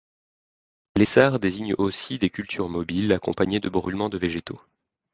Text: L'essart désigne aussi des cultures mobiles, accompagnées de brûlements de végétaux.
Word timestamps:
L'essart 0.95 1.37
désigne 1.37 1.75
aussi 1.77 2.17
des 2.17 2.31
cultures 2.31 2.69
mobiles, 2.69 3.13
accompagnées 3.13 3.59
de 3.59 3.69
brûlements 3.69 4.09
de 4.09 4.17
végétaux. 4.17 4.59